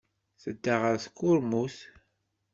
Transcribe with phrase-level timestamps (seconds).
[0.41, 1.77] Tedda ɣer tkurmut.